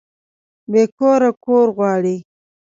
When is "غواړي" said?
1.77-2.17